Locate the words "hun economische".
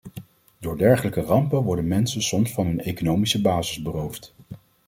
2.65-3.41